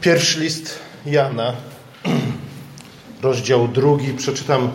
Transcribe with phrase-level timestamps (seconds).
[0.00, 1.52] Pierwszy list Jana,
[3.22, 4.12] rozdział drugi.
[4.12, 4.70] Przeczytam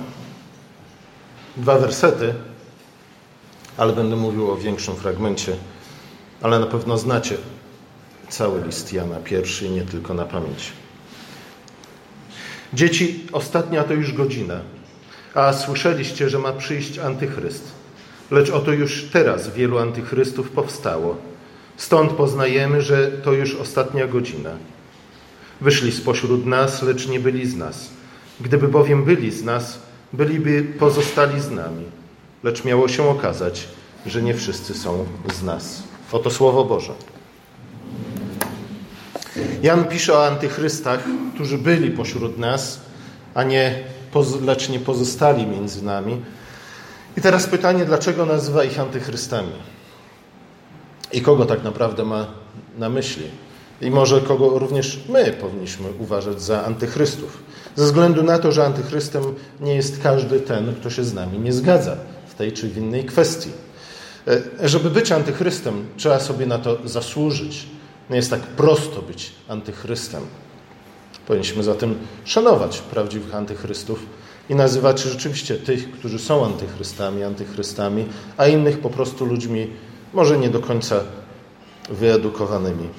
[1.58, 2.33] dwa wersety,
[3.78, 5.56] ale będę mówił o większym fragmencie.
[6.42, 7.38] Ale na pewno znacie
[8.29, 10.72] cały list Jana pierwszy, nie tylko na pamięć.
[12.73, 14.60] Dzieci, ostatnia to już godzina,
[15.33, 17.71] a słyszeliście, że ma przyjść antychryst.
[18.31, 21.17] Lecz oto już teraz wielu antychrystów powstało.
[21.77, 24.52] Stąd poznajemy, że to już ostatnia godzina.
[25.62, 27.90] Wyszli spośród nas, lecz nie byli z nas.
[28.41, 29.80] Gdyby bowiem byli z nas,
[30.14, 31.86] byliby pozostali z nami.
[32.44, 33.68] Lecz miało się okazać,
[34.05, 35.84] że nie wszyscy są z nas.
[36.12, 36.94] Oto Słowo Boże.
[39.62, 42.80] Jan pisze o antychrystach, którzy byli pośród nas,
[43.34, 43.84] a nie,
[44.42, 46.22] lecz nie pozostali między nami.
[47.17, 49.52] I teraz pytanie, dlaczego nazywa ich antychrystami?
[51.14, 52.28] I kogo tak naprawdę ma
[52.78, 53.23] na myśli?
[53.82, 57.38] I może kogo również my powinniśmy uważać za antychrystów.
[57.76, 59.23] Ze względu na to, że antychrystem
[59.62, 63.06] nie jest każdy ten, kto się z nami nie zgadza w tej czy w innej
[63.06, 63.50] kwestii.
[64.28, 67.67] E, żeby być antychrystem, trzeba sobie na to zasłużyć.
[68.09, 70.23] Nie jest tak prosto być antychrystem.
[71.28, 71.95] Powinniśmy zatem
[72.26, 74.06] szanować prawdziwych antychrystów
[74.50, 78.06] i nazywać rzeczywiście tych, którzy są antychrystami, antychrystami,
[78.38, 79.67] a innych po prostu ludźmi
[80.14, 81.00] może nie do końca
[81.89, 82.89] wyedukowanymi.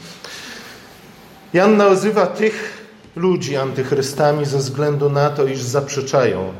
[1.57, 6.53] Jan nazywa tych ludzi antychrystami ze względu na to, iż zaprzeczają,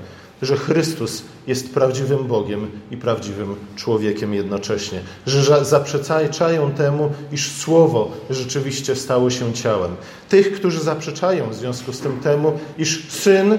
[0.43, 5.01] że Chrystus jest prawdziwym Bogiem i prawdziwym człowiekiem jednocześnie.
[5.27, 9.97] Że zaprzeczają temu, iż Słowo rzeczywiście stało się ciałem.
[10.29, 13.59] Tych, którzy zaprzeczają w związku z tym temu, iż Syn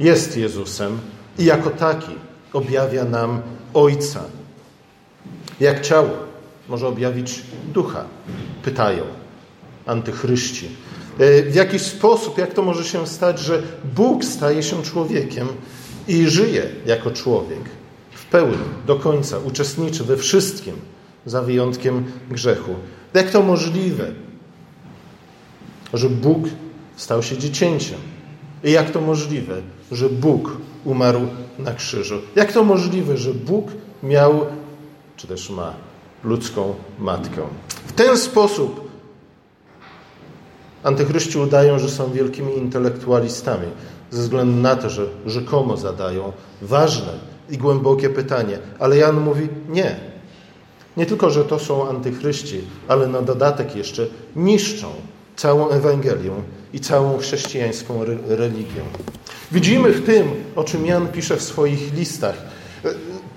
[0.00, 0.98] jest Jezusem
[1.38, 2.12] i jako taki
[2.52, 3.42] objawia nam
[3.74, 4.20] Ojca.
[5.60, 6.10] Jak ciało
[6.68, 8.04] może objawić ducha?
[8.62, 9.19] Pytają
[9.90, 10.68] antychryści.
[11.18, 13.62] E, w jakiś sposób, jak to może się stać, że
[13.96, 15.48] Bóg staje się człowiekiem
[16.08, 17.60] i żyje jako człowiek
[18.10, 20.74] w pełni, do końca, uczestniczy we wszystkim,
[21.26, 22.74] za wyjątkiem grzechu.
[23.14, 24.12] Jak to możliwe,
[25.94, 26.44] że Bóg
[26.96, 27.98] stał się dziecięciem?
[28.64, 29.62] I jak to możliwe,
[29.92, 31.20] że Bóg umarł
[31.58, 32.14] na krzyżu?
[32.36, 33.68] Jak to możliwe, że Bóg
[34.02, 34.46] miał,
[35.16, 35.74] czy też ma,
[36.24, 37.42] ludzką matkę?
[37.86, 38.89] W ten sposób
[40.82, 43.66] Antychryści udają, że są wielkimi intelektualistami,
[44.10, 46.32] ze względu na to, że rzekomo zadają
[46.62, 47.12] ważne
[47.50, 48.58] i głębokie pytanie.
[48.78, 49.96] Ale Jan mówi nie.
[50.96, 54.88] Nie tylko, że to są antychryści, ale na dodatek jeszcze niszczą
[55.36, 56.32] całą Ewangelię
[56.72, 58.82] i całą chrześcijańską religię.
[59.52, 62.36] Widzimy w tym, o czym Jan pisze w swoich listach,
[62.84, 62.88] e,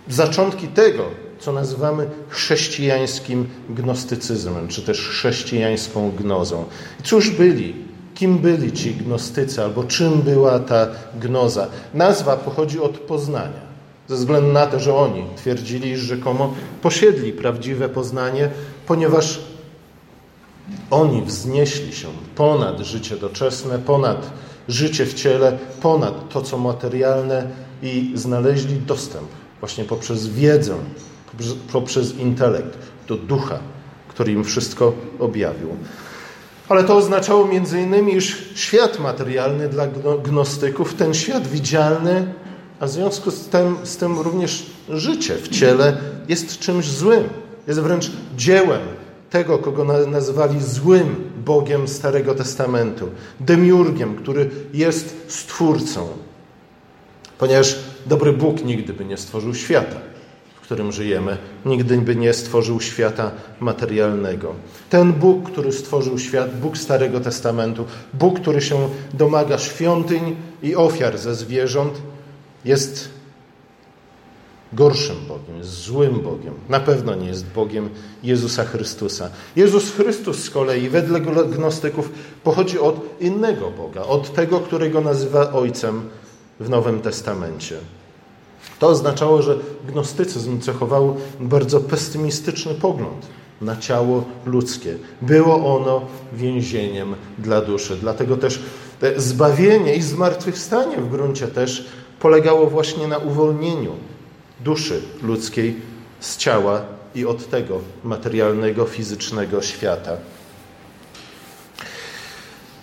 [0.10, 1.04] zaczątki tego,
[1.46, 6.66] co nazywamy chrześcijańskim gnostycyzmem, czy też chrześcijańską gnozą.
[7.04, 7.76] cóż byli?
[8.16, 10.88] Kim byli ci gnostycy, albo czym była ta
[11.20, 11.68] gnoza?
[11.94, 13.74] Nazwa pochodzi od poznania.
[14.08, 18.50] Ze względu na to, że oni twierdzili, że rzekomo posiedli prawdziwe poznanie,
[18.88, 19.40] ponieważ
[20.92, 24.30] oni wznieśli się ponad życie doczesne, ponad
[24.68, 27.48] życie w ciele, ponad to, co materialne
[27.82, 29.28] i znaleźli dostęp
[29.60, 30.76] właśnie poprzez wiedzę
[31.72, 32.78] poprzez intelekt,
[33.08, 33.60] do ducha,
[34.08, 35.70] który im wszystko objawił.
[36.70, 39.88] Ale to oznaczało między innymi, iż świat materialny dla
[40.24, 42.34] gnostyków, ten świat widzialny,
[42.80, 45.98] a w związku z tym, z tym również życie w ciele
[46.30, 47.24] jest czymś złym.
[47.68, 48.82] Jest wręcz dziełem
[49.30, 56.08] tego, kogo nazywali złym Bogiem Starego Testamentu, demiurgiem, który jest stwórcą.
[57.38, 60.13] Ponieważ dobry Bóg nigdy by nie stworzył świata
[60.64, 64.54] którym żyjemy, nigdy by nie stworzył świata materialnego.
[64.90, 71.18] Ten Bóg, który stworzył świat, Bóg Starego Testamentu, Bóg, który się domaga świątyń i ofiar
[71.18, 71.94] ze zwierząt,
[72.66, 73.10] jest
[74.74, 76.54] gorszym Bogiem, jest złym Bogiem.
[76.70, 77.90] Na pewno nie jest Bogiem
[78.24, 79.30] Jezusa Chrystusa.
[79.56, 82.12] Jezus Chrystus z kolei, wedle gnostyków,
[82.44, 86.10] pochodzi od innego Boga, od tego, którego nazywa Ojcem
[86.60, 87.76] w Nowym Testamencie.
[88.84, 89.58] To oznaczało, że
[89.88, 93.26] gnostycyzm cechował bardzo pesymistyczny pogląd
[93.62, 94.96] na ciało ludzkie.
[95.22, 96.02] Było ono
[96.34, 97.98] więzieniem dla duszy.
[98.02, 98.60] Dlatego też
[99.18, 101.86] zbawienie i zmartwychwstanie w gruncie też
[102.20, 103.92] polegało właśnie na uwolnieniu
[104.60, 105.76] duszy ludzkiej
[106.20, 106.82] z ciała
[107.16, 110.18] i od tego materialnego, fizycznego świata.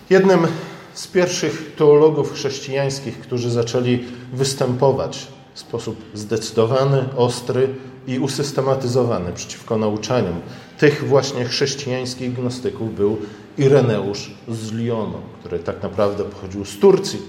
[0.09, 0.47] Jednym
[0.93, 7.67] z pierwszych teologów chrześcijańskich, którzy zaczęli występować w sposób zdecydowany, ostry
[8.07, 10.41] i usystematyzowany przeciwko nauczaniom
[10.77, 13.17] tych właśnie chrześcijańskich gnostyków był
[13.57, 17.19] Ireneusz z Lyonu, który tak naprawdę pochodził z Turcji,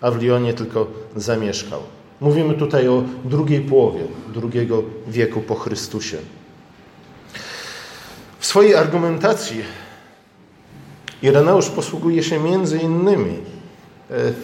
[0.00, 0.86] a w Lyonie tylko
[1.16, 1.80] zamieszkał.
[2.20, 4.00] Mówimy tutaj o drugiej połowie
[4.42, 4.68] II
[5.08, 6.18] wieku po Chrystusie.
[8.38, 9.62] W swojej argumentacji
[11.22, 13.36] Ireneusz posługuje się między innymi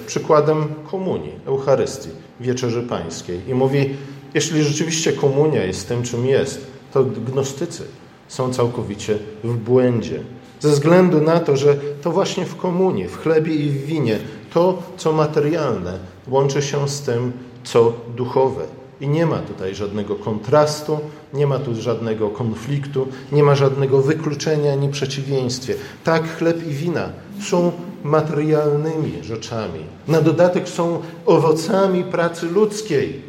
[0.07, 2.09] przykładem komunii, Eucharystii,
[2.41, 3.97] Wieczerzy Pańskiej i mówi,
[4.35, 7.83] jeśli rzeczywiście komunia jest tym, czym jest, to gnostycy
[8.29, 10.21] są całkowicie w błędzie.
[10.61, 14.19] Ze względu na to, że to właśnie w komunii, w chlebie i w winie,
[14.55, 15.99] to, co materialne,
[16.29, 17.33] łączy się z tym,
[17.65, 18.65] co duchowe.
[19.01, 20.99] I nie ma tutaj żadnego kontrastu,
[21.35, 25.75] nie ma tu żadnego konfliktu, nie ma żadnego wykluczenia ani przeciwieństwie.
[26.05, 27.09] Tak, chleb i wina
[27.43, 27.73] są
[28.05, 29.81] materialnymi rzeczami.
[30.09, 33.29] Na dodatek są owocami pracy ludzkiej.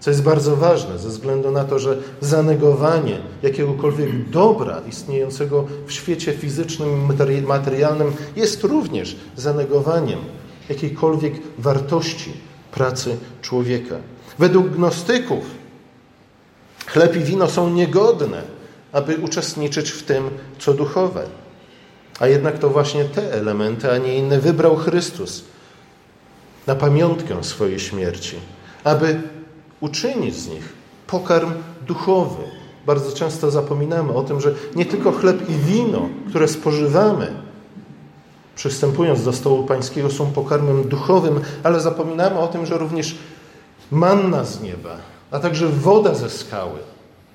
[0.00, 6.32] Co jest bardzo ważne, ze względu na to, że zanegowanie jakiegokolwiek dobra istniejącego w świecie
[6.32, 7.08] fizycznym
[7.46, 10.18] materialnym jest również zanegowaniem
[10.68, 12.32] jakiejkolwiek wartości
[12.72, 13.96] pracy człowieka.
[14.38, 15.44] Według gnostyków
[16.86, 18.42] chleb i wino są niegodne,
[18.92, 21.24] aby uczestniczyć w tym, co duchowe.
[22.20, 25.44] A jednak to właśnie te elementy, a nie inne wybrał Chrystus
[26.66, 28.36] na pamiątkę swojej śmierci,
[28.84, 29.20] aby
[29.80, 30.72] uczynić z nich
[31.06, 31.52] pokarm
[31.86, 32.42] duchowy.
[32.86, 37.32] Bardzo często zapominamy o tym, że nie tylko chleb i wino, które spożywamy,
[38.56, 43.16] przystępując do stołu pańskiego, są pokarmem duchowym, ale zapominamy o tym, że również
[43.90, 44.96] manna z nieba,
[45.30, 46.78] a także woda ze skały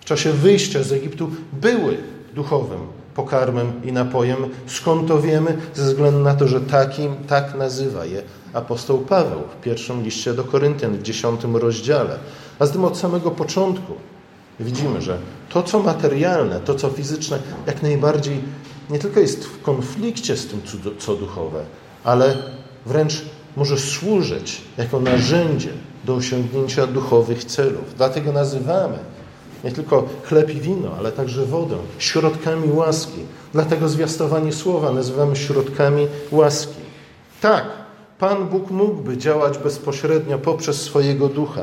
[0.01, 1.97] w czasie wyjścia z Egiptu były
[2.33, 2.79] duchowym
[3.15, 4.37] pokarmem i napojem.
[4.67, 5.57] Skąd to wiemy?
[5.73, 8.21] Ze względu na to, że takim, tak nazywa je
[8.53, 12.19] apostoł Paweł w pierwszym liście do Koryntian w dziesiątym rozdziale.
[12.59, 13.93] A z tym od samego początku
[14.59, 15.17] widzimy, że
[15.49, 18.39] to, co materialne, to, co fizyczne, jak najbardziej
[18.89, 20.61] nie tylko jest w konflikcie z tym,
[20.99, 21.63] co duchowe,
[22.03, 22.37] ale
[22.85, 23.21] wręcz
[23.55, 25.69] może służyć jako narzędzie
[26.03, 27.95] do osiągnięcia duchowych celów.
[27.97, 28.97] Dlatego nazywamy
[29.63, 33.19] nie tylko chleb i wino, ale także wodę środkami łaski.
[33.53, 36.81] Dlatego zwiastowanie słowa nazywamy środkami łaski.
[37.41, 37.65] Tak,
[38.19, 41.61] Pan Bóg mógłby działać bezpośrednio poprzez swojego ducha,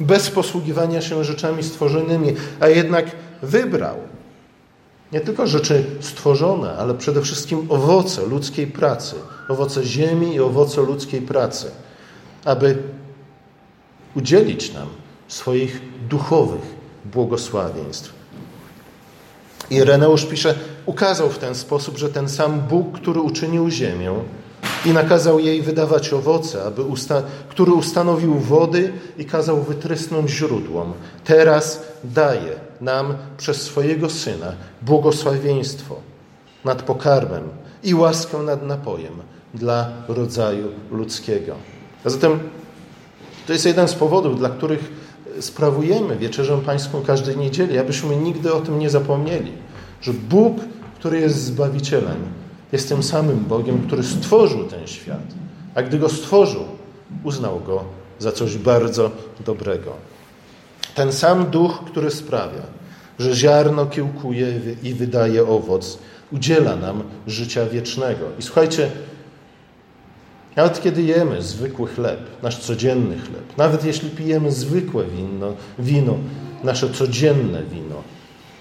[0.00, 3.06] bez posługiwania się rzeczami stworzonymi, a jednak
[3.42, 3.96] wybrał
[5.12, 9.16] nie tylko rzeczy stworzone, ale przede wszystkim owoce ludzkiej pracy,
[9.48, 11.70] owoce ziemi i owoce ludzkiej pracy,
[12.44, 12.82] aby
[14.14, 14.86] udzielić nam
[15.28, 16.74] swoich duchowych
[17.04, 18.12] błogosławieństw.
[19.70, 20.54] I Reneusz pisze,
[20.86, 24.14] ukazał w ten sposób, że ten sam Bóg, który uczynił ziemię
[24.84, 30.92] i nakazał jej wydawać owoce, aby usta który ustanowił wody i kazał wytrysnąć źródłom,
[31.24, 34.52] teraz daje nam przez swojego Syna
[34.82, 35.96] błogosławieństwo
[36.64, 37.48] nad pokarmem
[37.82, 39.14] i łaskę nad napojem
[39.54, 41.54] dla rodzaju ludzkiego.
[42.04, 42.38] A zatem
[43.48, 44.90] to jest jeden z powodów, dla których
[45.40, 49.52] sprawujemy wieczerzę pańską każdej niedzieli, abyśmy nigdy o tym nie zapomnieli,
[50.02, 50.56] że Bóg,
[50.98, 52.16] który jest Zbawicielem,
[52.72, 55.34] jest tym samym Bogiem, który stworzył ten świat.
[55.74, 56.64] A gdy go stworzył,
[57.24, 57.84] uznał go
[58.18, 59.10] za coś bardzo
[59.44, 59.92] dobrego.
[60.94, 62.62] Ten sam duch, który sprawia,
[63.18, 65.98] że ziarno kiełkuje i wydaje owoc,
[66.32, 68.24] udziela nam życia wiecznego.
[68.38, 68.90] I słuchajcie,
[70.58, 76.14] nawet kiedy jemy zwykły chleb, nasz codzienny chleb, nawet jeśli pijemy zwykłe wino, wino
[76.64, 78.02] nasze codzienne wino,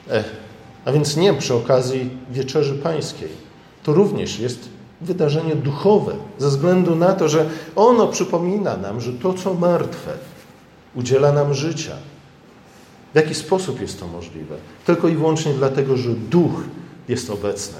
[0.09, 0.25] eh,
[0.85, 3.29] a więc nie przy okazji wieczerzy pańskiej,
[3.83, 4.69] to również jest
[5.01, 10.11] wydarzenie duchowe, ze względu na to, że ono przypomina nam, że to, co martwe,
[10.95, 11.95] udziela nam życia.
[13.13, 14.55] W jaki sposób jest to możliwe?
[14.85, 16.63] Tylko i wyłącznie dlatego, że duch
[17.07, 17.79] jest obecny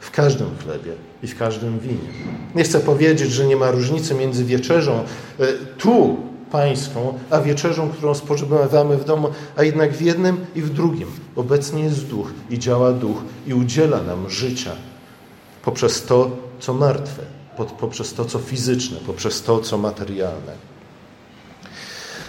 [0.00, 2.08] w każdym chlebie i w każdym winie.
[2.54, 5.04] Nie chcę powiedzieć, że nie ma różnicy między wieczerzą
[5.40, 5.46] e,
[5.78, 6.16] tu
[6.50, 11.84] pańską, a wieczerzą, którą spożywamy w domu, a jednak w jednym i w drugim obecnie
[11.84, 14.72] jest duch i działa duch i udziela nam życia
[15.64, 17.22] poprzez to, co martwe,
[17.80, 20.52] poprzez to, co fizyczne, poprzez to, co materialne.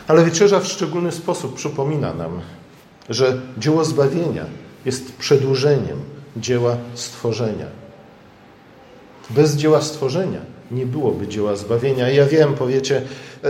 [0.08, 2.42] Ale wieczerza w szczególny sposób przypomina nam,
[3.10, 4.46] że dzieło zbawienia
[4.86, 6.00] jest przedłużeniem
[6.38, 7.66] dzieła stworzenia.
[9.30, 10.40] Bez dzieła stworzenia
[10.72, 12.10] nie byłoby dzieła zbawienia.
[12.10, 13.02] Ja wiem, powiecie,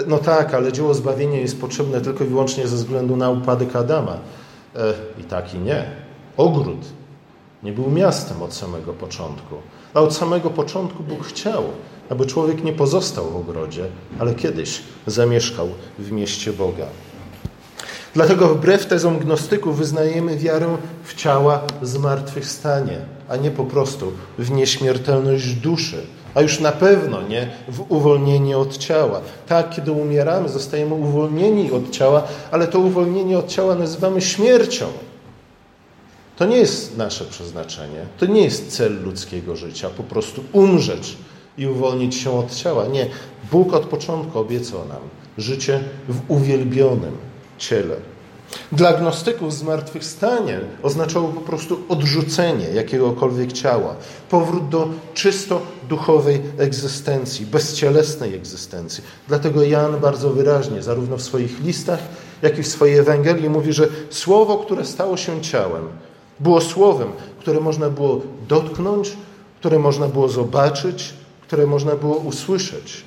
[0.07, 4.17] no tak, ale dzieło zbawienia jest potrzebne tylko i wyłącznie ze względu na upadek Adama.
[4.75, 5.85] E, I tak i nie.
[6.37, 6.85] Ogród
[7.63, 9.55] nie był miastem od samego początku.
[9.93, 11.63] A od samego początku Bóg chciał,
[12.09, 13.85] aby człowiek nie pozostał w ogrodzie,
[14.19, 15.69] ale kiedyś zamieszkał
[15.99, 16.85] w mieście Boga.
[18.13, 22.97] Dlatego wbrew tezom gnostyków wyznajemy wiarę w ciała zmartwychwstanie,
[23.29, 26.01] a nie po prostu w nieśmiertelność duszy,
[26.35, 29.21] a już na pewno nie w uwolnienie od ciała.
[29.47, 34.85] Tak, kiedy umieramy, zostajemy uwolnieni od ciała, ale to uwolnienie od ciała nazywamy śmiercią.
[36.37, 41.17] To nie jest nasze przeznaczenie, to nie jest cel ludzkiego życia, po prostu umrzeć
[41.57, 42.85] i uwolnić się od ciała.
[42.85, 43.07] Nie,
[43.51, 45.01] Bóg od początku obiecał nam
[45.37, 47.95] życie w uwielbionym ciele.
[48.71, 53.95] Dla gnostyków zmartwychwstanie oznaczało po prostu odrzucenie jakiegokolwiek ciała,
[54.29, 59.03] powrót do czysto duchowej egzystencji, bezcielesnej egzystencji.
[59.27, 61.99] Dlatego Jan bardzo wyraźnie, zarówno w swoich listach,
[62.41, 65.87] jak i w swojej Ewangelii, mówi, że słowo, które stało się ciałem,
[66.39, 69.17] było słowem, które można było dotknąć,
[69.59, 73.03] które można było zobaczyć, które można było usłyszeć.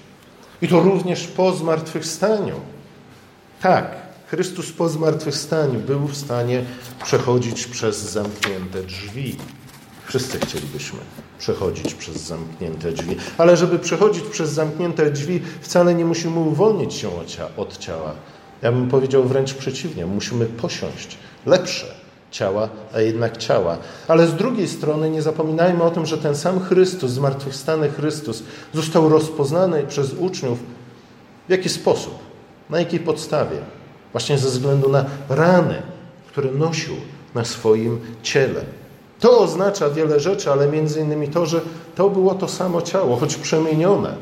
[0.62, 2.54] I to również po zmartwychwstaniu.
[3.62, 3.96] Tak,
[4.32, 6.64] Chrystus po zmartwychwstaniu był w stanie
[7.04, 9.36] przechodzić przez zamknięte drzwi.
[10.06, 10.98] Wszyscy chcielibyśmy
[11.38, 13.16] przechodzić przez zamknięte drzwi.
[13.38, 17.08] Ale żeby przechodzić przez zamknięte drzwi, wcale nie musimy uwolnić się
[17.56, 18.14] od ciała.
[18.62, 20.06] Ja bym powiedział wręcz przeciwnie.
[20.06, 21.86] Musimy posiąść lepsze
[22.30, 23.78] ciała, a jednak ciała.
[24.08, 28.42] Ale z drugiej strony nie zapominajmy o tym, że ten sam Chrystus, zmartwychwstany Chrystus,
[28.74, 30.58] został rozpoznany przez uczniów
[31.48, 32.18] w jaki sposób,
[32.70, 33.81] na jakiej podstawie.
[34.12, 35.82] Właśnie ze względu na rany,
[36.28, 36.94] które nosił
[37.34, 38.64] na swoim ciele.
[39.20, 41.60] To oznacza wiele rzeczy, ale między innymi to, że
[41.94, 44.14] to było to samo ciało, choć przemienione,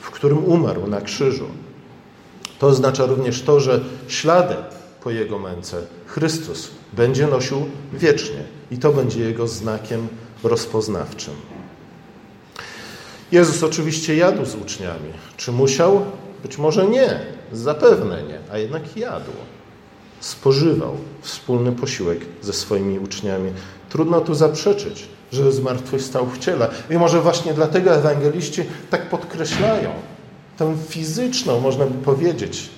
[0.00, 1.46] w którym umarł na krzyżu.
[2.58, 4.54] To oznacza również to, że ślady
[5.04, 10.08] po Jego męce Chrystus będzie nosił wiecznie i to będzie Jego znakiem
[10.42, 11.34] rozpoznawczym.
[13.32, 15.12] Jezus oczywiście jadł z uczniami.
[15.36, 16.04] Czy musiał?
[16.44, 17.20] Być może nie,
[17.52, 19.32] zapewne nie, a jednak jadł.
[20.20, 23.52] Spożywał wspólny posiłek ze swoimi uczniami.
[23.88, 26.68] Trudno tu zaprzeczyć, że zmartwychwstał w ciele.
[26.90, 29.90] I może właśnie dlatego ewangeliści tak podkreślają
[30.56, 32.70] tę fizyczną, można by powiedzieć,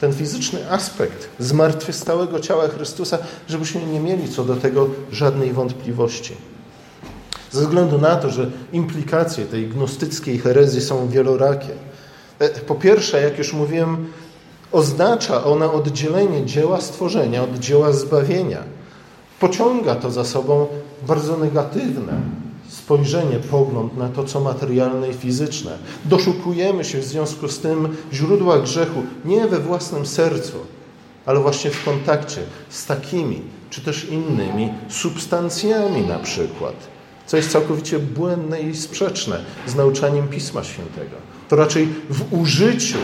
[0.00, 6.34] ten fizyczny aspekt zmartwychwstałego ciała Chrystusa, żebyśmy nie mieli co do tego żadnej wątpliwości.
[7.50, 11.91] Ze względu na to, że implikacje tej gnostyckiej herezji są wielorakie.
[12.42, 14.06] E, po pierwsze, jak już mówiłem,
[14.72, 18.62] oznacza ona oddzielenie dzieła stworzenia od dzieła zbawienia.
[19.40, 20.66] Pociąga to za sobą
[21.06, 22.20] bardzo negatywne
[22.68, 25.78] spojrzenie, pogląd na to, co materialne i fizyczne.
[26.04, 30.56] Doszukujemy się w związku z tym źródła grzechu nie we własnym sercu,
[31.26, 36.74] ale właśnie w kontakcie z takimi czy też innymi substancjami na przykład,
[37.26, 41.31] co jest całkowicie błędne i sprzeczne z nauczaniem Pisma Świętego.
[41.48, 42.98] To raczej w użyciu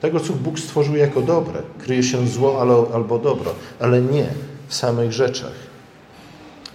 [0.00, 2.60] tego, co Bóg stworzył jako dobre, kryje się zło
[2.94, 4.26] albo dobro, ale nie
[4.68, 5.52] w samych rzeczach.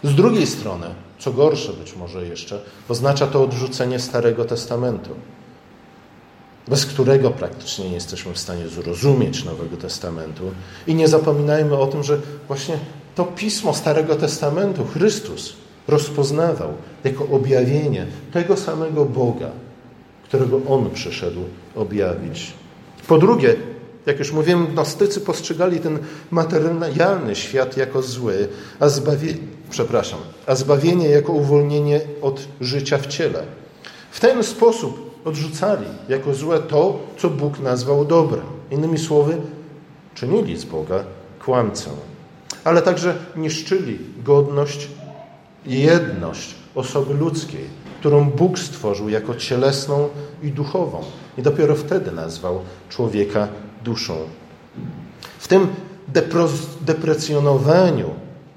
[0.03, 0.86] Z drugiej strony,
[1.19, 5.09] co gorsze być może jeszcze, oznacza to odrzucenie Starego Testamentu,
[6.67, 10.43] bez którego praktycznie nie jesteśmy w stanie zrozumieć Nowego Testamentu.
[10.88, 12.77] I nie zapominajmy o tym, że właśnie
[13.15, 15.53] to pismo Starego Testamentu Chrystus
[15.88, 19.50] rozpoznawał jako objawienie tego samego Boga,
[20.27, 21.41] którego On przyszedł
[21.75, 22.53] objawić.
[23.07, 23.55] Po drugie,
[24.05, 26.00] jak już mówiłem, gnostycy postrzegali ten
[26.31, 28.48] materialny świat jako zły,
[28.79, 29.38] a zbawienie,
[29.69, 33.43] przepraszam, a zbawienie jako uwolnienie od życia w ciele.
[34.12, 38.46] W ten sposób odrzucali jako złe to, co Bóg nazwał dobrem.
[38.72, 39.38] Innymi słowy,
[40.15, 41.03] czynili z Boga
[41.46, 41.89] kłamcę,
[42.63, 44.88] ale także niszczyli godność
[45.65, 47.65] i jedność osoby ludzkiej,
[48.08, 50.10] którą Bóg stworzył jako cielesną
[50.44, 51.04] i duchową.
[51.38, 53.48] I dopiero wtedy nazwał człowieka
[53.84, 54.18] duszą.
[55.40, 55.68] W tym
[56.82, 58.10] deprecjonowaniu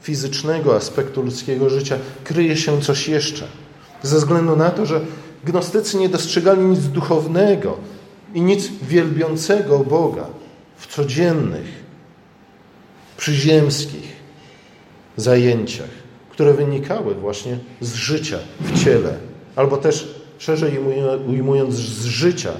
[0.03, 3.47] fizycznego aspektu ludzkiego życia kryje się coś jeszcze.
[4.03, 5.01] Ze względu na to, że
[5.45, 7.77] gnostycy nie dostrzegali nic duchownego
[8.35, 10.27] i nic wielbiącego Boga
[10.77, 11.85] w codziennych,
[13.17, 14.17] przyziemskich
[15.17, 15.91] zajęciach,
[16.31, 20.79] które wynikały właśnie z życia w ciele, albo też szerzej
[21.29, 22.53] ujmując z życia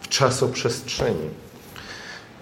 [0.00, 1.28] w czasoprzestrzeni.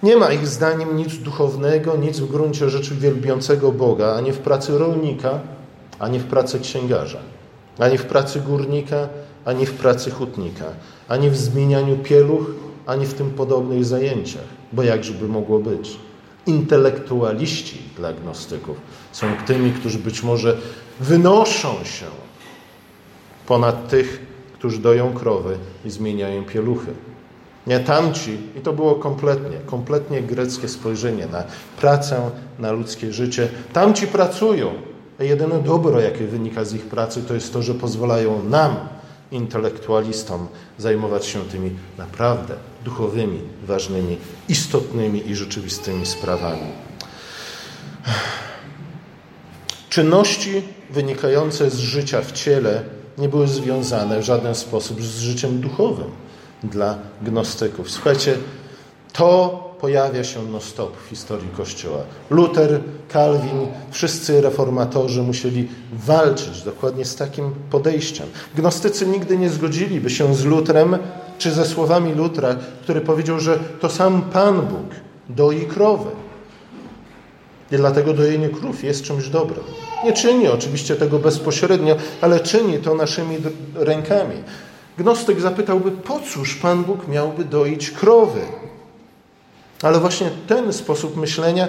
[0.02, 4.78] Nie ma ich zdaniem nic duchownego, nic w gruncie rzeczy wielbiącego Boga, ani w pracy
[4.78, 5.40] rolnika,
[5.98, 7.18] ani w pracy księgarza,
[7.78, 9.08] ani w pracy górnika,
[9.44, 10.64] ani w pracy hutnika,
[11.08, 12.46] ani w zmienianiu pieluch,
[12.86, 15.96] ani w tym podobnych zajęciach, bo jakżeby mogło być.
[16.46, 18.76] Intelektualiści dla gnostyków
[19.12, 20.56] są tymi, którzy być może
[21.00, 22.06] wynoszą się
[23.46, 26.92] ponad tych, którzy doją krowy i zmieniają pieluchy.
[27.66, 31.44] Nie tamci, i to było kompletnie, kompletnie greckie spojrzenie na
[31.80, 33.48] pracę, na ludzkie życie.
[33.72, 34.72] Tamci pracują,
[35.20, 38.76] a jedyne dobro, jakie wynika z ich pracy, to jest to, że pozwalają nam,
[39.32, 44.18] intelektualistom, zajmować się tymi naprawdę duchowymi, ważnymi,
[44.48, 46.66] istotnymi i rzeczywistymi sprawami.
[49.88, 52.82] Czynności wynikające z życia w ciele
[53.18, 56.10] nie były związane w żaden sposób z życiem duchowym
[56.64, 57.90] dla gnostyków.
[57.90, 58.34] Słuchajcie,
[59.12, 61.98] to pojawia się non-stop w historii Kościoła.
[62.30, 62.80] Luther,
[63.12, 68.26] Calvin, wszyscy reformatorzy musieli walczyć dokładnie z takim podejściem.
[68.56, 70.98] Gnostycy nigdy nie zgodziliby się z Lutrem
[71.38, 74.90] czy ze słowami Lutra, który powiedział, że to sam Pan Bóg
[75.28, 76.10] doi krowy.
[77.72, 79.64] I dlatego dojenie krów jest czymś dobrym.
[80.04, 83.36] Nie czyni oczywiście tego bezpośrednio, ale czyni to naszymi
[83.74, 84.36] rękami.
[84.98, 88.40] Gnostyk zapytałby, po cóż Pan Bóg miałby doić krowy?
[89.82, 91.68] Ale właśnie ten sposób myślenia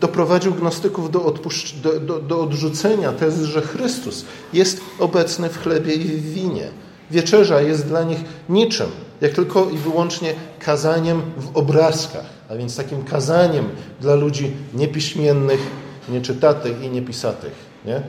[0.00, 1.34] doprowadził gnostyków do,
[1.82, 6.68] do, do, do odrzucenia tezy, że Chrystus jest obecny w chlebie i w winie.
[7.10, 8.86] Wieczerza jest dla nich niczym,
[9.20, 13.68] jak tylko i wyłącznie kazaniem w obrazkach, a więc takim kazaniem
[14.00, 15.60] dla ludzi niepiśmiennych,
[16.08, 17.52] nieczytatych i niepisatych.
[17.84, 18.02] Nie?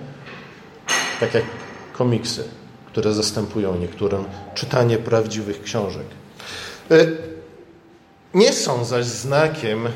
[1.19, 1.43] Tak jak
[1.93, 2.43] komiksy,
[2.85, 4.25] które zastępują niektórym
[4.55, 6.05] czytanie prawdziwych książek.
[6.91, 7.05] E,
[8.33, 9.87] nie są zaś znakiem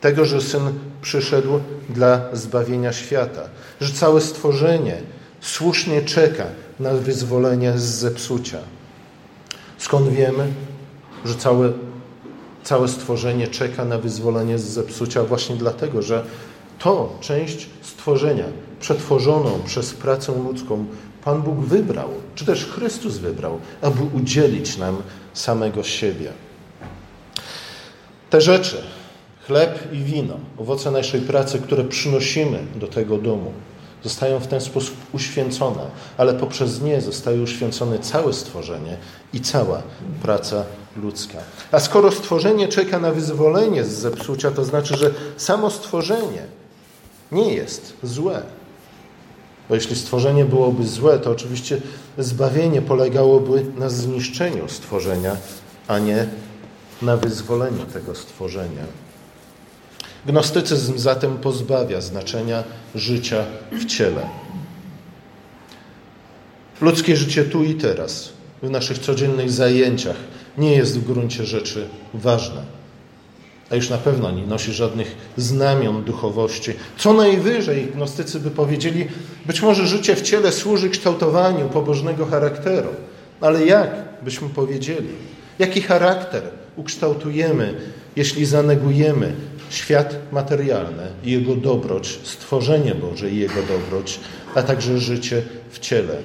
[0.00, 0.62] tego, że Syn
[1.02, 3.42] przyszedł dla zbawienia świata,
[3.80, 4.96] że całe stworzenie
[5.40, 6.44] słusznie czeka
[6.80, 8.58] na wyzwolenie z zepsucia.
[9.78, 10.46] Skąd wiemy,
[11.24, 11.72] że całe,
[12.62, 15.24] całe stworzenie czeka na wyzwolenie z zepsucia?
[15.24, 16.24] Właśnie dlatego, że
[16.78, 18.44] to część stworzenia
[18.80, 20.86] przetworzoną przez pracę ludzką
[21.24, 24.96] Pan Bóg wybrał, czy też Chrystus wybrał, aby udzielić nam
[25.34, 26.32] samego siebie.
[28.30, 28.76] Te rzeczy,
[29.46, 33.52] chleb i wino, owoce naszej pracy, które przynosimy do tego domu,
[34.02, 38.96] zostają w ten sposób uświęcone, ale poprzez nie zostaje uświęcone całe stworzenie
[39.32, 39.82] i cała
[40.22, 40.64] praca
[40.96, 41.38] ludzka.
[41.72, 46.42] A skoro stworzenie czeka na wyzwolenie z zepsucia, to znaczy, że samo stworzenie
[47.32, 48.42] nie jest złe.
[49.68, 51.80] Bo jeśli stworzenie byłoby złe, to oczywiście
[52.18, 55.36] zbawienie polegałoby na zniszczeniu stworzenia,
[55.88, 56.26] a nie
[57.02, 58.84] na wyzwoleniu tego stworzenia.
[60.26, 64.26] Gnostycyzm zatem pozbawia znaczenia życia w ciele.
[66.80, 68.32] Ludzkie życie tu i teraz,
[68.62, 70.16] w naszych codziennych zajęciach,
[70.58, 72.83] nie jest w gruncie rzeczy ważne.
[73.70, 76.72] A już na pewno nie nosi żadnych znamion duchowości.
[76.98, 79.08] Co najwyżej gnostycy by powiedzieli,
[79.46, 82.88] być może życie w ciele służy kształtowaniu pobożnego charakteru.
[83.40, 83.90] Ale jak
[84.22, 85.08] byśmy powiedzieli?
[85.58, 86.42] Jaki charakter
[86.76, 87.74] ukształtujemy,
[88.16, 89.32] jeśli zanegujemy
[89.70, 94.20] świat materialny i jego dobroć, stworzenie Boże i jego dobroć,
[94.54, 96.16] a także życie w ciele.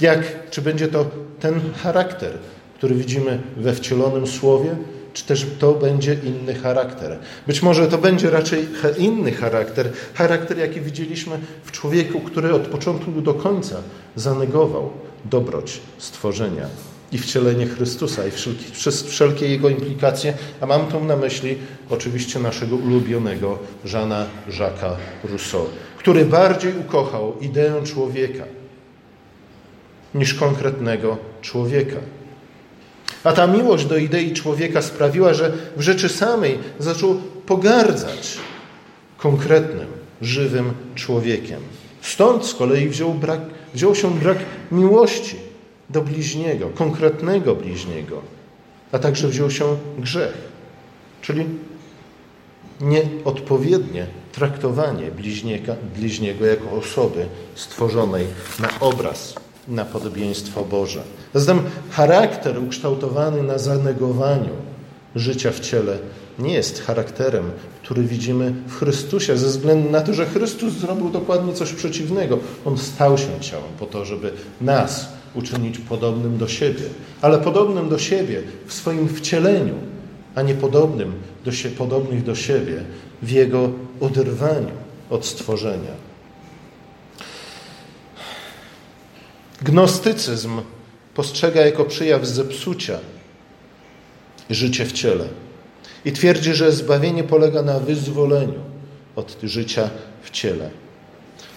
[0.00, 1.06] Jak, czy będzie to
[1.40, 2.32] ten charakter,
[2.74, 4.76] który widzimy we wcielonym słowie,
[5.16, 7.18] czy też to będzie inny charakter.
[7.46, 13.10] Być może to będzie raczej inny charakter, charakter, jaki widzieliśmy w człowieku, który od początku
[13.10, 13.76] do końca
[14.16, 14.90] zanegował
[15.24, 16.66] dobroć stworzenia
[17.12, 18.30] i wcielenie Chrystusa i
[19.08, 21.58] wszelkie jego implikacje, a mam tu na myśli
[21.90, 25.66] oczywiście naszego ulubionego Żana Jacques'a Rousseau,
[25.98, 28.44] który bardziej ukochał ideę człowieka
[30.14, 31.96] niż konkretnego człowieka.
[33.26, 37.14] A ta miłość do idei człowieka sprawiła, że w rzeczy samej zaczął
[37.46, 38.38] pogardzać
[39.18, 39.86] konkretnym,
[40.22, 41.60] żywym człowiekiem.
[42.00, 43.40] Stąd z kolei wziął, brak,
[43.74, 44.38] wziął się brak
[44.72, 45.36] miłości
[45.90, 48.22] do bliźniego, konkretnego bliźniego,
[48.92, 50.34] a także wziął się grzech,
[51.22, 51.46] czyli
[52.80, 55.10] nieodpowiednie traktowanie
[55.96, 58.26] bliźniego, jako osoby stworzonej
[58.60, 59.34] na obraz,
[59.68, 61.02] na podobieństwo Boże.
[61.34, 64.52] Zatem charakter ukształtowany na zanegowaniu
[65.14, 65.98] życia w ciele
[66.38, 67.50] nie jest charakterem,
[67.82, 72.38] który widzimy w Chrystusie, ze względu na to, że Chrystus zrobił dokładnie coś przeciwnego.
[72.64, 76.84] On stał się ciałem po to, żeby nas uczynić podobnym do siebie,
[77.20, 79.74] ale podobnym do siebie w swoim wcieleniu,
[80.34, 81.12] a nie podobnym
[81.44, 82.84] do podobnych do siebie
[83.22, 84.70] w jego oderwaniu
[85.10, 86.05] od stworzenia.
[89.66, 90.60] Gnostycyzm
[91.14, 92.98] postrzega jako przejaw zepsucia
[94.50, 95.24] życie w ciele
[96.04, 98.60] i twierdzi, że zbawienie polega na wyzwoleniu
[99.16, 99.90] od życia
[100.22, 100.70] w ciele.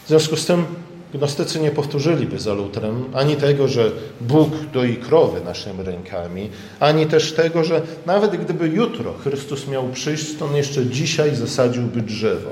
[0.05, 0.65] W związku z tym
[1.13, 3.91] Gnostycy nie powtórzyliby za Lutrem ani tego, że
[4.21, 10.37] Bóg doi krowy naszymi rękami, ani też tego, że nawet gdyby jutro Chrystus miał przyjść,
[10.39, 12.49] to on jeszcze dzisiaj zasadziłby drzewo.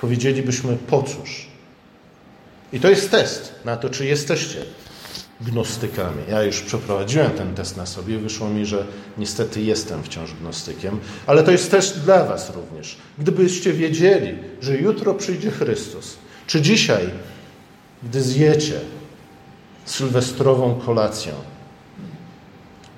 [0.00, 1.46] Powiedzielibyśmy, po cóż?
[2.72, 4.58] I to jest test na to, czy jesteście
[5.40, 6.22] gnostykami.
[6.28, 8.86] Ja już przeprowadziłem ten test na sobie, wyszło mi, że
[9.18, 12.96] niestety jestem wciąż gnostykiem, ale to jest test dla Was również.
[13.18, 17.10] Gdybyście wiedzieli, że jutro przyjdzie Chrystus, czy dzisiaj,
[18.02, 18.80] gdy zjecie
[19.84, 21.32] sylwestrową kolację,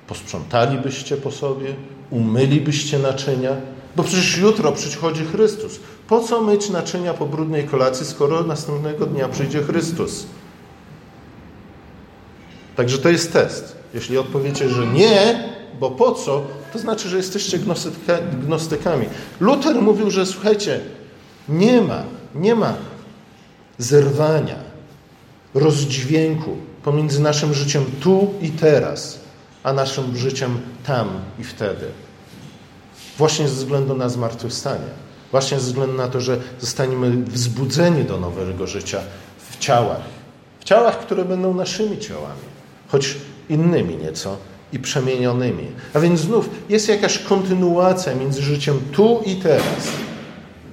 [0.07, 1.75] posprzątalibyście po sobie,
[2.11, 3.57] umylibyście naczynia,
[3.97, 5.81] bo przecież jutro przychodzi Chrystus.
[6.09, 10.27] Po co myć naczynia po brudnej kolacji, skoro następnego dnia przyjdzie Chrystus?
[12.79, 13.77] Także to jest test.
[13.95, 15.45] Jeśli odpowiecie, że nie,
[15.81, 17.59] bo po co, to znaczy, że jesteście
[18.33, 19.07] gnostykami.
[19.41, 20.81] Luther mówił, że słuchajcie,
[21.49, 22.03] nie ma,
[22.35, 22.75] nie ma
[23.79, 24.57] zerwania,
[25.55, 29.21] rozdźwięku pomiędzy naszym życiem tu i teraz,
[29.63, 31.87] a naszym życiem tam i wtedy.
[33.17, 34.89] Właśnie ze względu na zmartwychwstanie.
[35.31, 39.01] Właśnie ze względu na to, że zostaniemy wzbudzeni do nowego życia
[39.51, 40.03] w ciałach.
[40.61, 42.48] W ciałach, które będą naszymi ciałami
[42.89, 43.17] choć
[43.49, 44.37] innymi nieco
[44.73, 45.67] i przemienionymi.
[45.95, 49.89] A więc znów jest jakaś kontynuacja między życiem tu i teraz,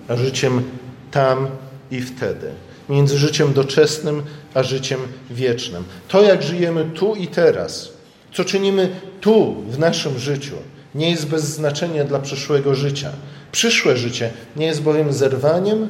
[0.08, 0.64] a życiem
[1.12, 1.48] tam
[1.92, 2.52] i wtedy.
[2.90, 4.24] Między życiem doczesnym
[4.54, 5.00] a życiem
[5.30, 5.84] wiecznym.
[6.08, 7.90] To, jak żyjemy tu i teraz,
[8.34, 8.90] co czynimy
[9.22, 10.56] tu w naszym życiu,
[10.96, 13.12] nie jest bez znaczenia dla przyszłego życia.
[13.52, 15.88] Przyszłe życie nie jest bowiem zerwaniem,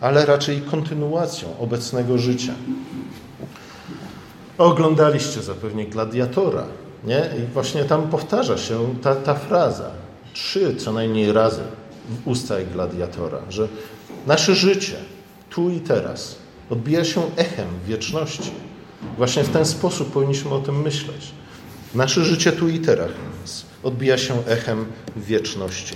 [0.00, 2.54] ale raczej kontynuacją obecnego życia.
[4.58, 6.64] Oglądaliście zapewne Gladiatora,
[7.04, 7.30] nie?
[7.38, 9.90] I właśnie tam powtarza się ta, ta fraza
[10.32, 11.62] trzy co najmniej razy
[12.08, 13.68] w ustach Gladiatora, że
[14.26, 14.96] nasze życie
[15.50, 16.36] tu i teraz
[16.70, 18.50] odbija się echem wieczności.
[19.16, 21.30] Właśnie w ten sposób powinniśmy o tym myśleć.
[21.94, 23.10] Nasze życie tu i teraz
[23.82, 24.86] odbija się echem
[25.16, 25.94] wieczności.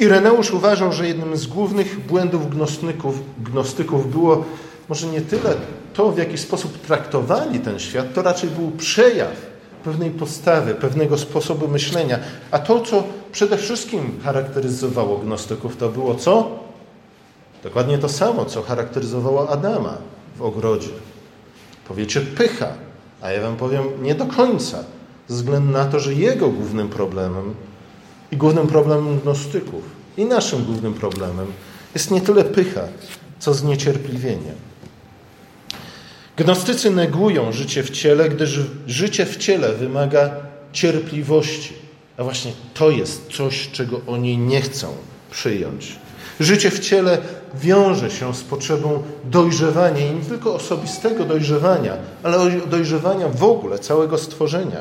[0.00, 4.44] Ireneusz uważał, że jednym z głównych błędów gnostyków, gnostyków było
[4.88, 5.54] może nie tyle
[5.96, 11.68] to, w jaki sposób traktowali ten świat, to raczej był przejaw pewnej postawy, pewnego sposobu
[11.68, 12.18] myślenia.
[12.50, 16.50] A to, co przede wszystkim charakteryzowało gnostyków, to było co?
[17.62, 19.98] Dokładnie to samo, co charakteryzowało Adama
[20.36, 20.88] w ogrodzie.
[21.88, 22.68] Powiecie pycha,
[23.22, 24.84] a ja wam powiem nie do końca,
[25.28, 27.54] ze względu na to, że jego głównym problemem
[28.32, 29.82] i głównym problemem gnostyków
[30.16, 31.46] i naszym głównym problemem
[31.94, 32.82] jest nie tyle pycha,
[33.38, 34.52] co zniecierpliwienie.
[36.36, 40.30] Gnostycy negują życie w ciele, gdyż życie w ciele wymaga
[40.72, 41.72] cierpliwości.
[42.16, 44.88] A właśnie to jest coś, czego oni nie chcą
[45.30, 45.96] przyjąć.
[46.40, 47.18] Życie w ciele
[47.54, 54.18] wiąże się z potrzebą dojrzewania i nie tylko osobistego dojrzewania, ale dojrzewania w ogóle całego
[54.18, 54.80] stworzenia.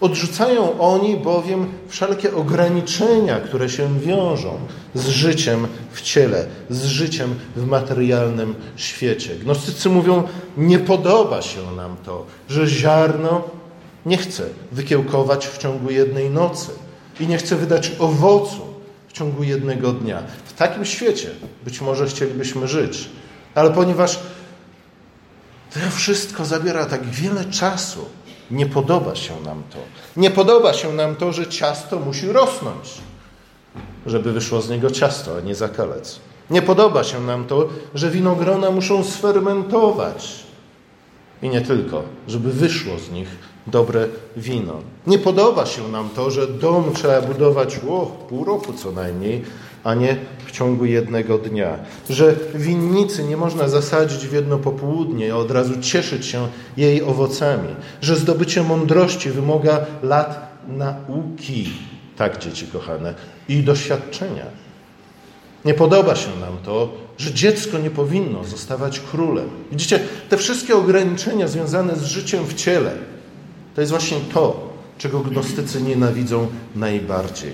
[0.00, 4.58] Odrzucają oni bowiem wszelkie ograniczenia, które się wiążą
[4.94, 9.34] z życiem w ciele, z życiem w materialnym świecie.
[9.34, 10.22] Gnostycy mówią,
[10.56, 13.44] nie podoba się nam to, że ziarno
[14.06, 16.70] nie chce wykiełkować w ciągu jednej nocy
[17.20, 18.60] i nie chce wydać owocu
[19.08, 20.22] w ciągu jednego dnia.
[20.44, 21.30] W takim świecie
[21.64, 23.08] być może chcielibyśmy żyć,
[23.54, 24.18] ale ponieważ
[25.74, 28.04] to wszystko zabiera tak wiele czasu,
[28.50, 29.78] nie podoba się nam to.
[30.16, 32.94] Nie podoba się nam to, że ciasto musi rosnąć,
[34.06, 36.20] żeby wyszło z niego ciasto, a nie zakalec.
[36.50, 40.46] Nie podoba się nam to, że winogrona muszą sfermentować.
[41.42, 43.28] I nie tylko, żeby wyszło z nich
[43.66, 44.74] dobre wino.
[45.06, 49.42] Nie podoba się nam to, że dom trzeba budować o, pół roku co najmniej,
[49.84, 51.78] a nie w ciągu jednego dnia.
[52.10, 57.68] Że winnicy nie można zasadzić w jedno popołudnie, a od razu cieszyć się jej owocami.
[58.00, 61.68] Że zdobycie mądrości wymaga lat nauki,
[62.16, 63.14] tak dzieci kochane,
[63.48, 64.46] i doświadczenia.
[65.64, 69.50] Nie podoba się nam to, że dziecko nie powinno zostawać królem.
[69.70, 72.92] Widzicie, te wszystkie ograniczenia związane z życiem w ciele,
[73.76, 77.52] to jest właśnie to, czego gnostycy nienawidzą najbardziej.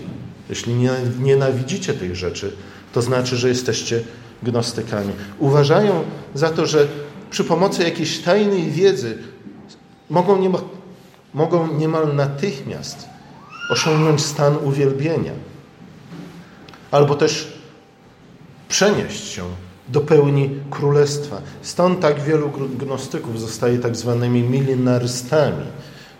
[0.49, 0.75] Jeśli
[1.21, 2.53] nienawidzicie tych rzeczy,
[2.93, 4.03] to znaczy, że jesteście
[4.43, 5.13] gnostykami.
[5.39, 6.05] Uważają
[6.35, 6.89] za to, że
[7.31, 9.19] przy pomocy jakiejś tajnej wiedzy
[10.11, 10.61] mogą, niemal,
[11.35, 13.09] mogą niemal natychmiast
[13.71, 15.33] osiągnąć stan uwielbienia.
[16.91, 17.53] Albo też
[18.69, 19.43] przenieść się
[19.89, 21.41] do pełni królestwa.
[21.63, 25.67] Stąd tak wielu gnostyków zostaje tak zwanymi milenarystami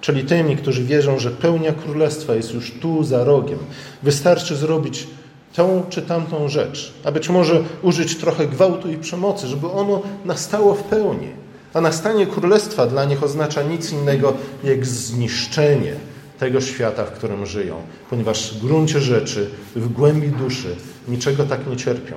[0.03, 3.59] czyli tymi, którzy wierzą, że pełnia królestwa jest już tu za rogiem.
[4.03, 5.07] Wystarczy zrobić
[5.53, 10.75] tą czy tamtą rzecz, a być może użyć trochę gwałtu i przemocy, żeby ono nastało
[10.75, 11.29] w pełni.
[11.75, 14.35] A nastanie królestwa dla nich oznacza nic innego
[14.65, 15.95] jak zniszczenie
[16.39, 17.77] tego świata, w którym żyją,
[18.11, 20.77] ponieważ w gruncie rzeczy, w głębi duszy
[21.09, 22.15] niczego tak nie cierpią,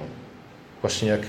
[0.81, 1.21] właśnie jak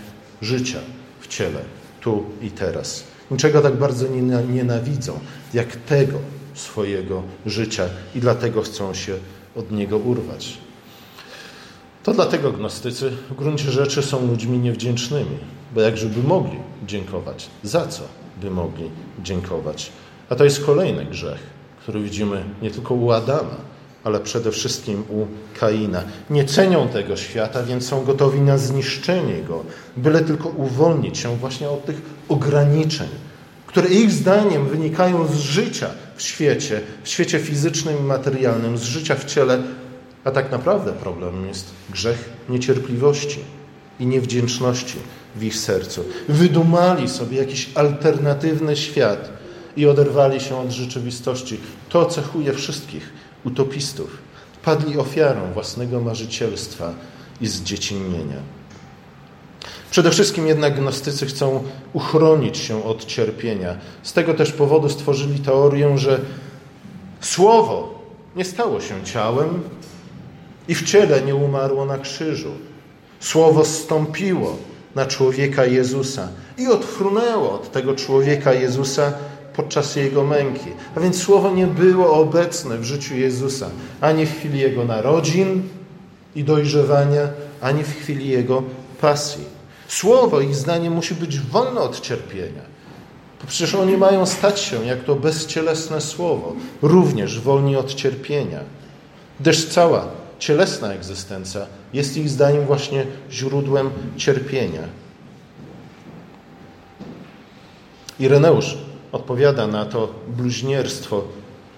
[0.42, 0.78] życia
[1.20, 1.60] w ciele,
[2.00, 3.04] tu i teraz.
[3.30, 5.18] Niczego tak bardzo nie nienawidzą,
[5.54, 6.18] jak tego
[6.56, 9.14] swojego życia i dlatego chcą się
[9.56, 10.58] od niego urwać.
[12.02, 15.38] To dlatego gnostycy w gruncie rzeczy są ludźmi niewdzięcznymi,
[15.74, 18.02] bo jakżeby mogli dziękować, za co
[18.40, 18.90] by mogli
[19.22, 19.92] dziękować?
[20.28, 21.38] A to jest kolejny grzech,
[21.80, 23.56] który widzimy nie tylko u Adama,
[24.04, 25.26] ale przede wszystkim u
[25.60, 26.02] Kaina.
[26.30, 29.64] Nie cenią tego świata, więc są gotowi na zniszczenie go,
[29.96, 33.08] byle tylko uwolnić się właśnie od tych ograniczeń,
[33.66, 39.14] które ich zdaniem wynikają z życia w świecie, w świecie fizycznym i materialnym, z życia
[39.14, 39.62] w ciele,
[40.24, 43.38] a tak naprawdę problemem jest grzech niecierpliwości
[44.00, 44.98] i niewdzięczności
[45.36, 46.04] w ich sercu.
[46.28, 49.30] Wydumali sobie jakiś alternatywny świat
[49.76, 51.60] i oderwali się od rzeczywistości.
[51.88, 53.12] To cechuje wszystkich
[53.44, 54.18] utopistów.
[54.62, 56.94] Padli ofiarą własnego marzycielstwa
[57.40, 58.55] i zdziecinnienia.
[59.90, 63.76] Przede wszystkim jednak gnostycy chcą uchronić się od cierpienia.
[64.02, 66.20] Z tego też powodu stworzyli teorię, że
[67.20, 68.02] słowo
[68.36, 69.62] nie stało się ciałem
[70.68, 72.52] i w ciele nie umarło na krzyżu.
[73.20, 74.56] Słowo zstąpiło
[74.94, 79.12] na człowieka Jezusa i odfrunęło od tego człowieka Jezusa
[79.56, 80.70] podczas Jego męki.
[80.96, 83.70] A więc Słowo nie było obecne w życiu Jezusa
[84.00, 85.62] ani w chwili Jego narodzin
[86.34, 87.28] i dojrzewania,
[87.60, 88.62] ani w chwili Jego
[89.00, 89.44] pasji.
[89.88, 92.76] Słowo, ich zdaniem, musi być wolne od cierpienia.
[93.46, 98.60] Przecież oni mają stać się, jak to bezcielesne Słowo, również wolni od cierpienia.
[99.40, 104.82] Gdyż cała cielesna egzystencja jest ich zdaniem właśnie źródłem cierpienia.
[108.20, 108.78] Ireneusz
[109.12, 111.24] odpowiada na to bluźnierstwo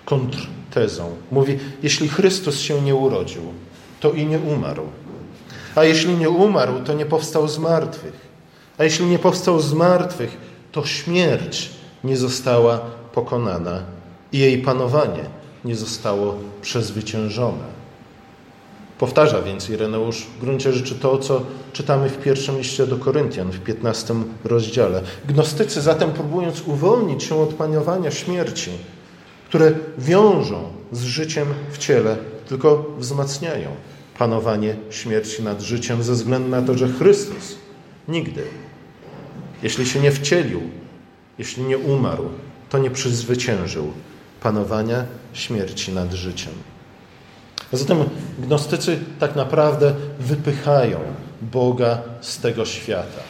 [0.05, 1.17] kontrtezą.
[1.31, 3.43] Mówi, jeśli Chrystus się nie urodził,
[4.01, 4.87] to i nie umarł.
[5.79, 8.29] A jeśli nie umarł, to nie powstał z martwych.
[8.79, 10.37] A jeśli nie powstał z martwych,
[10.73, 11.71] to śmierć
[12.05, 12.81] nie została
[13.13, 13.83] pokonana
[14.33, 15.25] i jej panowanie
[15.65, 17.79] nie zostało przezwyciężone.
[18.99, 23.61] Powtarza więc Ireneusz w gruncie rzeczy to, co czytamy w pierwszym liście do Koryntian w
[23.61, 24.15] 15
[24.45, 25.03] rozdziale.
[25.29, 28.71] Gnostycy zatem próbując uwolnić się od panowania śmierci,
[29.49, 30.63] które wiążą
[30.93, 32.17] z życiem w ciele,
[32.49, 33.71] tylko wzmacniają
[34.19, 37.57] panowanie śmierci nad życiem ze względu na to, że Chrystus
[38.09, 38.45] nigdy,
[39.63, 40.61] jeśli się nie wcielił,
[41.39, 42.29] jeśli nie umarł,
[42.71, 43.93] to nie przezwyciężył
[44.41, 46.53] panowania śmierci nad życiem.
[47.73, 47.99] Zatem
[48.39, 50.99] gnostycy tak naprawdę wypychają
[51.43, 53.21] Boga z tego świata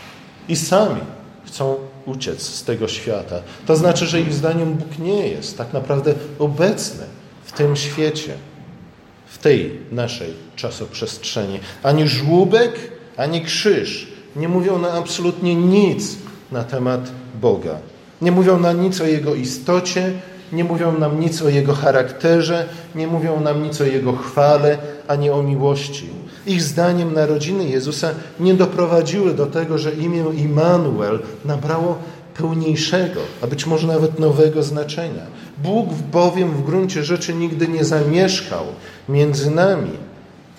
[0.48, 1.00] i sami
[1.46, 3.40] chcą uciec z tego świata.
[3.66, 7.04] To znaczy, że ich zdaniem Bóg nie jest tak naprawdę obecny
[7.44, 8.34] w tym świecie,
[9.38, 11.60] w tej naszej czasoprzestrzeni.
[11.82, 12.72] Ani żłóbek,
[13.16, 16.16] ani krzyż nie mówią nam absolutnie nic
[16.52, 17.78] na temat Boga.
[18.22, 20.12] Nie mówią nam nic o Jego istocie,
[20.52, 25.30] nie mówią nam nic o Jego charakterze, nie mówią nam nic o Jego chwale, ani
[25.30, 26.06] o miłości.
[26.46, 31.98] Ich zdaniem narodziny Jezusa nie doprowadziły do tego, że imię Immanuel nabrało
[32.38, 35.26] pełniejszego, a być może nawet nowego znaczenia.
[35.62, 38.64] Bóg bowiem w gruncie rzeczy nigdy nie zamieszkał
[39.08, 39.90] między nami.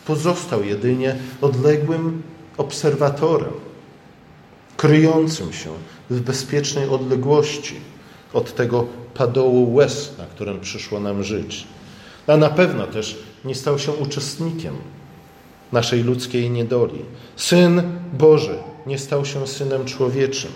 [0.06, 2.22] Pozostał jedynie odległym
[2.58, 3.54] obserwatorem,
[4.78, 5.70] kryjącym się
[6.10, 7.76] w bezpiecznej odległości
[8.34, 11.68] od tego padołu łez, na którym przyszło nam żyć.
[12.28, 14.74] A na pewno też nie stał się uczestnikiem
[15.72, 17.00] naszej ludzkiej niedoli.
[17.36, 17.82] Syn
[18.14, 18.56] Boży
[18.88, 20.52] nie stał się synem człowieczym.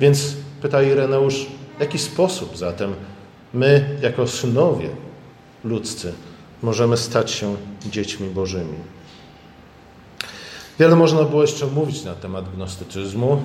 [0.00, 2.94] Więc pyta Ireneusz, w jaki sposób zatem
[3.54, 4.88] my, jako synowie
[5.64, 6.12] ludzcy,
[6.62, 7.56] możemy stać się
[7.86, 8.78] dziećmi Bożymi?
[10.78, 13.42] Wiele można było jeszcze mówić na temat gnostycyzmu,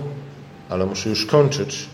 [0.70, 1.90] ale muszę już kończyć.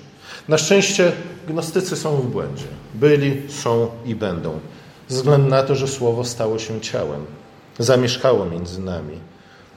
[0.48, 1.12] Na szczęście
[1.48, 2.66] gnostycy są w błędzie.
[2.94, 4.60] Byli, są i będą.
[5.08, 7.26] Ze względu na to, że Słowo stało się ciałem,
[7.80, 9.20] zamieszkało między nami.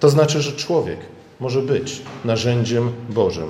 [0.00, 0.98] To znaczy, że człowiek
[1.40, 3.48] może być narzędziem Bożym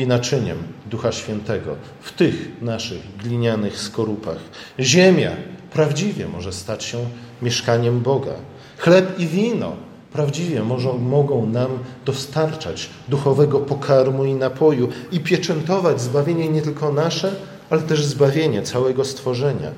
[0.00, 4.38] i naczyniem Ducha Świętego w tych naszych glinianych skorupach.
[4.78, 5.30] Ziemia
[5.72, 6.98] prawdziwie może stać się
[7.42, 8.34] mieszkaniem Boga.
[8.78, 9.72] Chleb i wino
[10.12, 11.70] prawdziwie może, mogą nam
[12.04, 17.34] dostarczać duchowego pokarmu i napoju i pieczętować zbawienie nie tylko nasze,
[17.70, 19.70] ale też zbawienie całego stworzenia.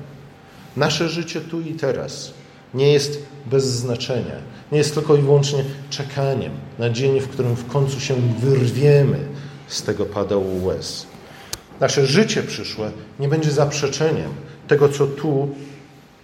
[0.77, 2.33] Nasze życie tu i teraz
[2.73, 4.35] nie jest bez znaczenia.
[4.71, 9.19] Nie jest tylko i wyłącznie czekaniem na dzień, w którym w końcu się wyrwiemy
[9.67, 11.05] z tego padału łez.
[11.79, 14.29] Nasze życie przyszłe nie będzie zaprzeczeniem
[14.67, 15.49] tego, co tu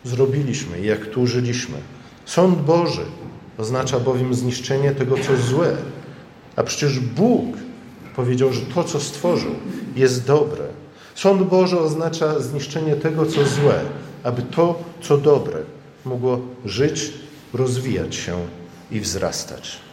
[0.03, 1.77] zrobiliśmy i jak tu żyliśmy.
[2.25, 3.05] Sąd Boży
[3.57, 5.75] oznacza bowiem zniszczenie tego, co złe.
[6.55, 7.45] A przecież Bóg
[8.15, 9.55] powiedział, że to, co stworzył,
[9.95, 10.65] jest dobre.
[11.15, 13.81] Sąd Boży oznacza zniszczenie tego, co złe,
[14.23, 15.57] aby to, co dobre,
[16.05, 17.13] mogło żyć,
[17.53, 18.37] rozwijać się
[18.91, 19.89] i wzrastać.